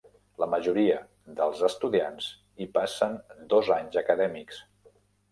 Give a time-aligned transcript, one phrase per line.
[0.41, 0.95] La majoria
[1.41, 2.29] dels estudiants
[2.63, 3.13] hi passen
[3.53, 4.63] dos anys acadèmics.